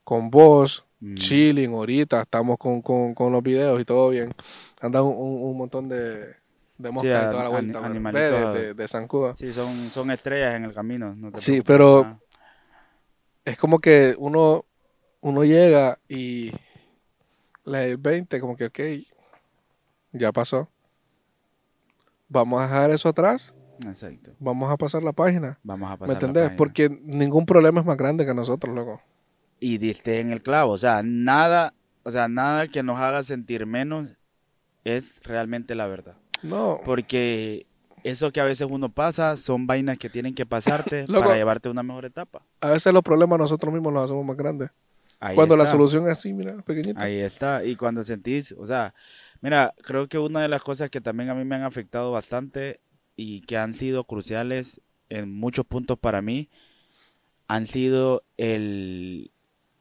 [0.02, 1.14] con voz, mm.
[1.14, 4.34] chilling, ahorita estamos con, con, con los videos y todo bien.
[4.80, 6.34] Anda un, un- un montón de,
[6.76, 9.36] de moscas Sí, y toda la vuelta, an- de, de, de zancuda.
[9.36, 11.14] Sí, son, son estrellas en el camino.
[11.14, 12.18] no te Sí, pero-
[13.44, 14.64] Es como que uno,
[15.20, 16.50] uno llega y
[17.64, 18.80] le 20, como que, ok,
[20.12, 20.68] ya pasó.
[22.28, 23.54] Vamos a dejar eso atrás,
[23.86, 24.32] Exacto.
[24.38, 25.58] vamos a pasar la página.
[25.62, 26.42] Vamos a pasar ¿Me la entendés?
[26.44, 26.56] página.
[26.56, 29.00] Porque ningún problema es más grande que nosotros, loco.
[29.60, 30.72] y diste en el clavo.
[30.72, 34.16] O sea, nada, o sea, nada que nos haga sentir menos
[34.84, 36.16] es realmente la verdad.
[36.42, 37.66] No, Porque
[38.02, 41.24] eso que a veces uno pasa son vainas que tienen que pasarte Loco.
[41.24, 42.42] para llevarte a una mejor etapa.
[42.60, 44.70] a veces los problemas nosotros mismos los hacemos más grandes.
[45.24, 45.66] Ahí Cuando la está.
[45.66, 47.04] solución es así, mira, pequeñita.
[47.04, 47.64] Ahí está.
[47.64, 48.94] Y cuando sentís, o sea,
[49.40, 52.80] mira, creo que una de las cosas que también a mí me han afectado bastante
[53.16, 56.50] y que han sido cruciales en muchos puntos para mí,
[57.48, 59.30] han sido el,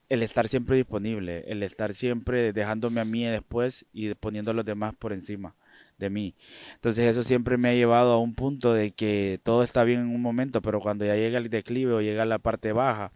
[0.09, 4.65] el estar siempre disponible, el estar siempre dejándome a mí después y poniendo a los
[4.65, 5.55] demás por encima
[5.97, 6.35] de mí.
[6.75, 10.09] Entonces eso siempre me ha llevado a un punto de que todo está bien en
[10.09, 13.13] un momento, pero cuando ya llega el declive o llega la parte baja,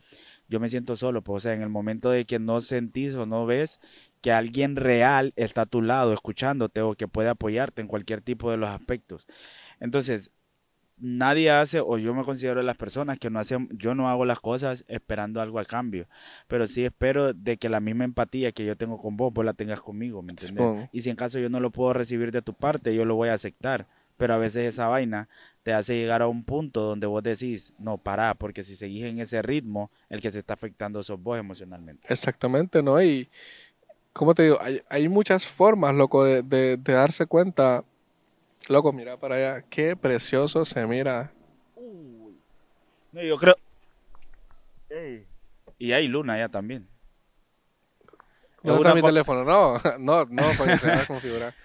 [0.49, 3.25] yo me siento solo, pues, o sea, en el momento de que no sentís o
[3.25, 3.79] no ves
[4.21, 8.49] que alguien real está a tu lado escuchándote o que puede apoyarte en cualquier tipo
[8.51, 9.27] de los aspectos.
[9.79, 10.31] Entonces,
[10.99, 14.25] nadie hace, o yo me considero de las personas que no hacen, yo no hago
[14.25, 16.07] las cosas esperando algo a cambio,
[16.47, 19.53] pero sí espero de que la misma empatía que yo tengo con vos, vos la
[19.53, 20.89] tengas conmigo, ¿me entiendes?
[20.91, 23.29] Y si en caso yo no lo puedo recibir de tu parte, yo lo voy
[23.29, 23.86] a aceptar,
[24.17, 25.29] pero a veces esa vaina
[25.67, 29.19] te hace llegar a un punto donde vos decís, no, pará, porque si seguís en
[29.19, 32.08] ese ritmo, el que se está afectando sos vos emocionalmente.
[32.10, 33.03] Exactamente, ¿no?
[33.03, 33.30] Y,
[34.13, 37.84] como te digo, hay, hay muchas formas, loco, de, de, de darse cuenta.
[38.69, 41.34] Loco, mira para allá, qué precioso se mira.
[43.12, 43.58] No, yo creo...
[45.77, 46.88] Y hay luna ya también.
[48.63, 49.43] ¿Dónde una está mi teléfono?
[49.43, 51.53] No, no, no, porque se va a configurar.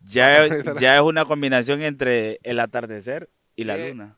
[0.00, 0.46] Ya,
[0.80, 3.28] ya es una combinación entre el atardecer
[3.58, 3.88] y la ¿Qué?
[3.88, 4.16] luna.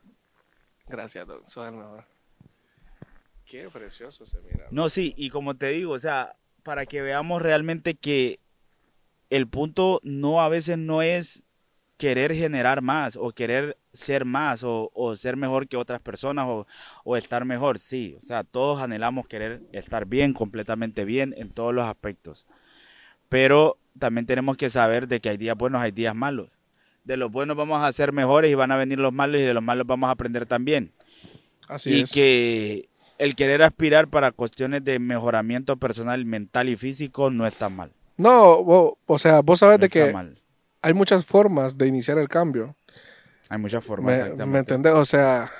[0.87, 1.47] Gracias, Doc.
[1.47, 2.05] Sos el mejor.
[3.45, 4.67] Qué precioso se mira.
[4.69, 8.39] No, sí, y como te digo, o sea, para que veamos realmente que
[9.31, 11.43] el punto no a veces no es
[11.97, 16.67] querer generar más o querer ser más o, o ser mejor que otras personas o,
[17.03, 21.73] o estar mejor, sí, o sea, todos anhelamos querer estar bien, completamente bien en todos
[21.73, 22.47] los aspectos,
[23.27, 26.49] pero también tenemos que saber de que hay días buenos, hay días malos.
[27.03, 29.53] De los buenos vamos a ser mejores y van a venir los malos y de
[29.53, 30.91] los malos vamos a aprender también
[31.67, 32.11] Así y es.
[32.11, 37.91] que el querer aspirar para cuestiones de mejoramiento personal, mental y físico no está mal.
[38.17, 40.39] No, o sea, vos sabes No de que mal.
[40.81, 42.75] hay muchas formas de iniciar el cambio.
[43.49, 44.51] Hay muchas formas, ¿Me, exactamente.
[44.53, 44.93] ¿me entendés?
[44.93, 45.51] O sea,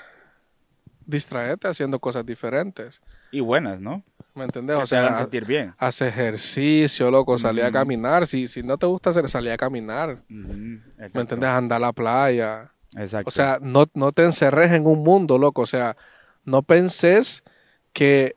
[1.06, 3.00] distraerte haciendo cosas diferentes.
[3.32, 4.04] Y buenas, ¿no?
[4.34, 4.76] ¿Me entendés?
[4.78, 5.74] Que O te hagan sea, sentir bien.
[5.78, 7.72] hace ejercicio, loco, salí a Mm.
[7.72, 8.26] caminar.
[8.26, 10.18] Si, si no te gusta hacer, salí a caminar.
[10.30, 10.80] Ujú,
[11.14, 11.50] ¿Me entendés?
[11.50, 12.70] Anda a la playa.
[12.96, 13.28] Exacto.
[13.28, 15.62] O sea, no, no te encerres en un mundo, loco.
[15.62, 15.96] O sea,
[16.44, 17.42] no penses
[17.92, 18.36] que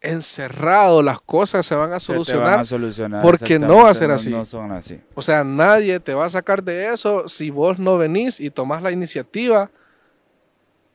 [0.00, 2.58] encerrado las cosas se van a Se te van solucionar.
[2.60, 4.30] a solucionar, porque no va a ser así.
[4.30, 5.00] No, son así.
[5.14, 8.82] O sea, nadie te va a sacar de eso si vos no venís y tomás
[8.82, 9.70] la iniciativa.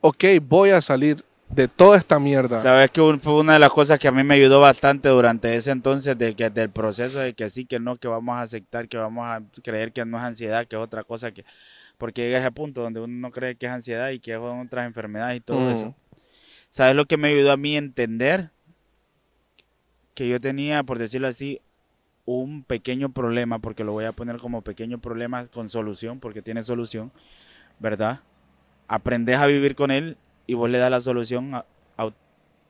[0.00, 2.60] Ok, voy a salir de toda esta mierda.
[2.60, 5.54] Sabes que un- fue una de las cosas que a mí me ayudó bastante durante
[5.54, 8.88] ese entonces, de que del proceso de que sí, que no, que vamos a aceptar,
[8.88, 11.44] que vamos a creer que no es ansiedad, que es otra cosa que,
[11.98, 14.86] porque llega ese punto donde uno no cree que es ansiedad y que son otras
[14.86, 15.72] enfermedades y todo Mm.
[15.72, 15.94] eso.
[16.70, 18.50] ¿Sabes lo que me ayudó a mí a entender?
[20.14, 21.60] Que yo tenía, por decirlo así,
[22.26, 26.62] un pequeño problema, porque lo voy a poner como pequeño problema con solución, porque tiene
[26.62, 27.10] solución,
[27.80, 28.20] ¿verdad?
[28.86, 31.64] Aprendes a vivir con él y vos le das la solución a-
[31.96, 32.10] a-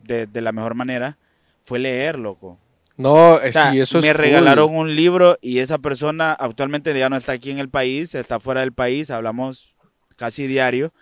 [0.00, 1.16] de, de la mejor manera.
[1.62, 2.58] Fue leer, loco.
[2.96, 4.20] No, eh, O sea, sí, eso es me full.
[4.22, 8.40] regalaron un libro y esa persona actualmente ya no está aquí en el país, está
[8.40, 9.74] fuera del país, hablamos
[10.16, 10.92] casi diario.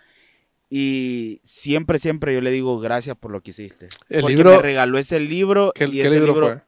[0.69, 3.89] Y siempre, siempre yo le digo gracias por lo que hiciste.
[4.07, 5.71] El Porque libro- me regaló ese libro.
[5.75, 6.61] ¿Qué, y qué ese libro, fue?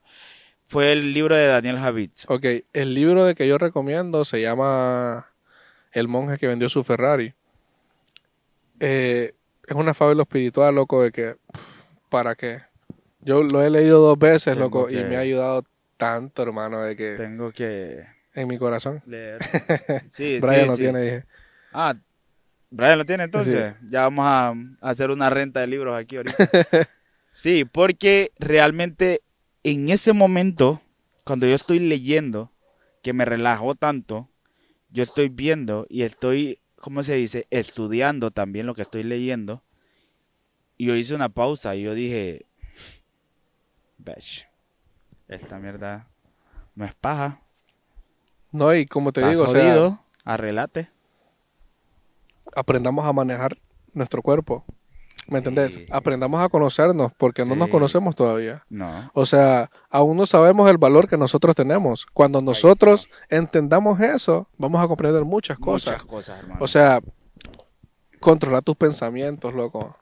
[0.65, 2.25] fue el libro de Daniel Javitz.
[2.27, 5.27] Ok, el libro de que yo recomiendo se llama
[5.91, 7.33] El monje que vendió su Ferrari.
[8.79, 9.33] Eh,
[9.67, 12.61] es una fábula espiritual, loco, de que, pff, ¿para qué?
[13.21, 15.63] Yo lo he leído dos veces, Tengo loco, y me ha ayudado
[15.97, 19.01] tanto, hermano, de que Tengo que en mi corazón.
[19.05, 19.39] leer.
[20.11, 20.81] Sí, Brian sí, sí.
[20.83, 21.25] tiene, dije.
[21.71, 21.95] Ah,
[22.69, 23.75] Brian lo tiene entonces.
[23.89, 26.37] Ya vamos a, a hacer una renta de libros aquí ahorita.
[27.31, 29.21] sí, porque realmente
[29.63, 30.81] en ese momento,
[31.23, 32.51] cuando yo estoy leyendo,
[33.03, 34.29] que me relajó tanto,
[34.89, 37.47] yo estoy viendo y estoy, ¿cómo se dice?
[37.51, 39.63] Estudiando también lo que estoy leyendo.
[40.77, 42.47] Y yo hice una pausa y yo dije,
[43.99, 44.47] Besh,
[45.27, 46.09] esta mierda
[46.75, 47.41] no es paja.
[48.51, 50.89] No, y como te Estás digo, o sea, jodido, arreglate.
[52.55, 53.57] aprendamos a manejar
[53.93, 54.65] nuestro cuerpo.
[55.27, 55.73] ¿Me entendés?
[55.75, 55.85] Sí.
[55.91, 58.65] Aprendamos a conocernos porque no nos conocemos todavía.
[58.69, 59.09] No.
[59.13, 62.05] O sea, aún no sabemos el valor que nosotros tenemos.
[62.07, 65.93] Cuando nosotros entendamos eso, vamos a comprender muchas cosas.
[65.93, 66.59] Muchas cosas, hermano.
[66.61, 66.99] O sea,
[68.19, 69.95] controlar tus pensamientos, loco.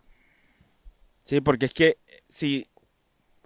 [1.23, 2.67] sí, porque es que si,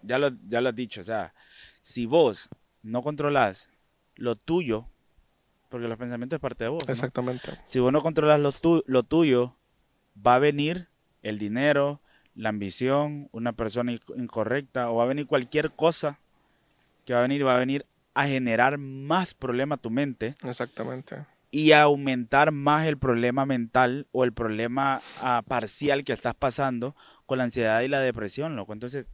[0.01, 1.33] ya lo, ya lo has dicho, o sea,
[1.81, 2.49] si vos
[2.81, 3.69] no controlas
[4.15, 4.87] lo tuyo,
[5.69, 6.91] porque los pensamientos es parte de vos, ¿no?
[6.91, 7.49] Exactamente.
[7.65, 9.57] si vos no controlas lo, tu- lo tuyo,
[10.15, 10.87] va a venir
[11.23, 11.99] el dinero,
[12.35, 16.19] la ambición, una persona inc- incorrecta, o va a venir cualquier cosa
[17.05, 20.35] que va a venir, va a venir a generar más problema a tu mente.
[20.43, 21.25] Exactamente.
[21.55, 26.95] y a aumentar más el problema mental o el problema ah, parcial que estás pasando
[27.27, 28.73] con la ansiedad y la depresión, loco.
[28.73, 29.11] Entonces,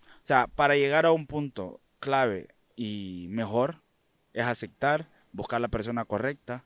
[0.00, 3.82] o sea, para llegar a un punto clave y mejor
[4.32, 6.64] es aceptar, buscar la persona correcta,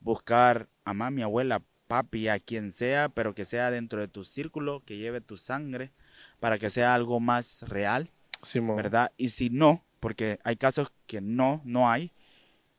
[0.00, 4.82] buscar a mami, abuela, papi, a quien sea, pero que sea dentro de tu círculo,
[4.86, 5.90] que lleve tu sangre,
[6.40, 8.10] para que sea algo más real.
[8.42, 8.76] Simón.
[8.76, 9.12] ¿verdad?
[9.18, 12.10] Y si no, porque hay casos que no, no hay,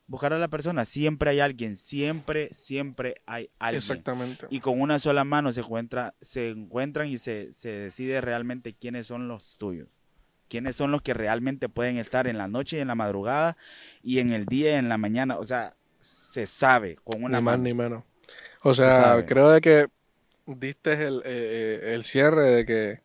[0.08, 3.78] buscar a la persona, siempre hay alguien, siempre, siempre hay alguien.
[3.78, 4.48] Exactamente.
[4.50, 9.06] Y con una sola mano se encuentra, se encuentran y se, se decide realmente quiénes
[9.06, 9.90] son los tuyos.
[10.48, 13.58] Quiénes son los que realmente pueden estar en la noche y en la madrugada
[14.02, 15.38] y en el día y en la mañana.
[15.38, 17.64] O sea, se sabe con una ni más mano.
[17.64, 18.04] ni menos.
[18.64, 19.88] O Se sea, creo de que
[20.46, 23.00] diste el, eh, eh, el cierre de que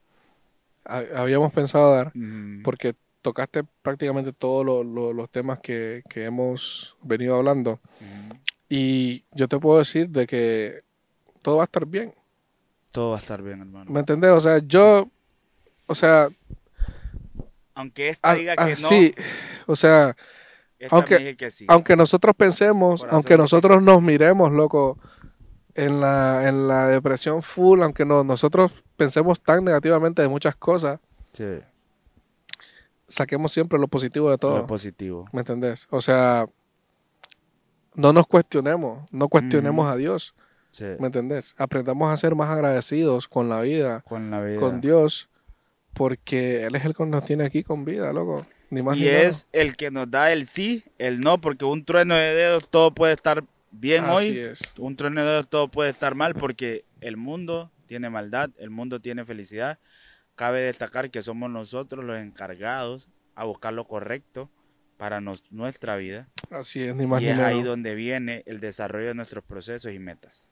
[0.84, 6.24] ha- habíamos pensado dar, Mm, porque tocaste prácticamente todos lo- lo- los temas que, que
[6.24, 7.80] hemos venido hablando.
[8.00, 8.30] mm.
[8.70, 10.82] Y yo te puedo decir de que
[11.42, 12.14] todo va a estar bien.
[12.92, 13.90] Todo va a estar bien, hermano.
[13.90, 14.30] ¿Me entendés?
[14.30, 15.08] O sea, yo,
[15.86, 16.28] o sea,
[17.74, 19.14] Aunque esta a- diga que no, así,
[19.66, 20.16] o sea,
[20.78, 21.64] esta aunque- que sí.
[21.68, 23.84] aunque nosotros pensemos, aunque nosotros sí.
[23.84, 24.98] nos miremos, loco,
[25.84, 30.98] en la, en la depresión full, aunque no, nosotros pensemos tan negativamente de muchas cosas,
[31.32, 31.44] Sí,
[33.06, 34.58] saquemos siempre lo positivo de todo.
[34.58, 35.26] lo positivo.
[35.32, 35.86] ¿Me entendés?
[35.90, 36.46] O sea,
[37.94, 39.92] no nos cuestionemos, no cuestionemos Ujú.
[39.92, 40.34] a Dios,
[40.70, 40.84] Sí.
[40.98, 41.54] ¿me entendés?
[41.58, 44.60] Aprendamos a ser más agradecidos con la vida, Con la vida.
[44.60, 45.28] con Dios,
[45.94, 48.46] porque Él es el que nos tiene aquí con vida, loco.
[48.70, 51.84] Ni más y ni es el que nos da el sí, el no, porque un
[51.84, 54.60] trueno de dedos todo puede estar bien Así hoy, es.
[54.78, 59.78] un dedos todo puede estar mal, porque el mundo tiene maldad, el mundo tiene felicidad.
[60.34, 64.50] Cabe destacar que somos nosotros los encargados a buscar lo correcto
[64.96, 66.28] para nos- nuestra vida.
[66.50, 69.92] Así es, ni más y ni es ahí donde viene el desarrollo de nuestros procesos
[69.92, 70.50] y metas.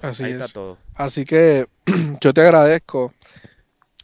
[0.00, 0.40] Así ahí es.
[0.40, 0.78] está todo.
[0.94, 1.66] Así que
[2.20, 3.14] yo te agradezco.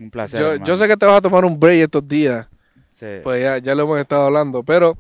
[0.00, 0.62] Un placer.
[0.64, 2.46] Yo, sé que te vas a tomar un break estos días,
[2.92, 3.06] Sí.
[3.22, 4.96] pues ya, ya lo hemos estado hablando, pero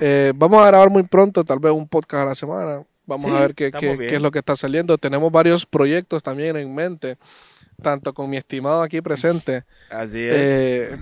[0.00, 2.82] eh, vamos a grabar muy pronto, tal vez un podcast a la semana.
[3.10, 3.72] Vamos Sí, a ver qué,
[4.06, 4.96] es lo que está saliendo.
[4.96, 7.18] Tenemos varios proyectos también en mente,
[7.82, 9.64] tanto con mi estimado aquí presente.
[9.90, 10.32] Así es.
[10.32, 10.98] Eh,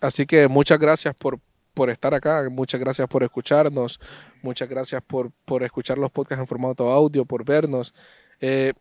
[0.00, 1.40] así que muchas gracias por,
[1.74, 3.98] por estar acá, muchas gracias por escucharnos,
[4.40, 7.92] muchas gracias por, por escuchar los podcasts en formato audio, por vernos.
[8.40, 8.72] Eh,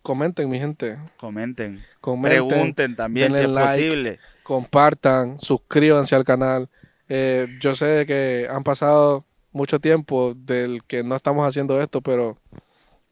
[0.00, 0.96] comenten, mi gente.
[1.18, 1.84] Comenten.
[2.00, 3.68] Comenten, Pregunten también si es like.
[3.68, 4.18] posible.
[4.42, 6.70] compartan, suscríbanse al canal.
[7.10, 12.38] Eh, yo sé que han pasado mucho tiempo del que no estamos haciendo esto, pero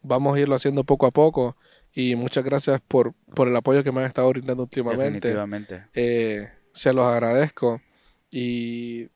[0.03, 1.57] vamos a irlo haciendo poco a poco.
[1.93, 5.29] Y muchas gracias por, por el apoyo que me han estado brindando últimamente.
[5.29, 5.85] Definitivamente.
[5.95, 7.81] Eh, se los agradezco.
[8.31, 9.09] Y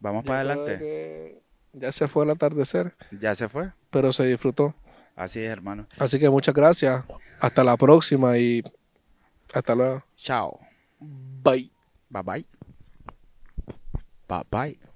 [0.00, 1.40] Vamos para adelante.
[1.72, 3.70] ya se fue el atardecer, Ya se fue.
[3.90, 4.74] pero se disfrutó.
[5.16, 5.86] Así es, hermano.
[5.96, 7.04] Así que muchas gracias.
[7.40, 8.62] Hasta la próxima y
[9.52, 10.02] hasta luego.
[10.16, 10.58] Chao.
[11.00, 11.70] Bye.
[12.10, 12.46] Bye bye.
[14.28, 14.93] Bye bye.